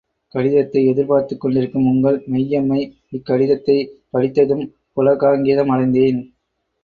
[0.35, 2.79] கடிதத்தை எதிர்பார்த்துக் கொண்டிருக்கும் உங்கள், மெய்யம்மை
[3.11, 4.65] இக்கடிதத்தைப் படித்ததும்
[4.97, 6.19] புளகாங்கிதமடைந்தேன்.